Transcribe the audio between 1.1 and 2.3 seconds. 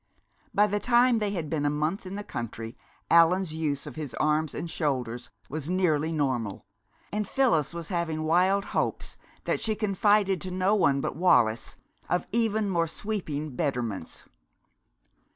they had been a month in the